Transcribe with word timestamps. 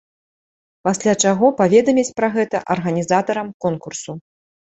Пасля 0.87 1.13
чаго 1.27 1.45
паведаміць 1.59 2.15
пра 2.21 2.27
гэта 2.37 2.63
арганізатарам 2.77 3.53
конкурсу. 3.69 4.11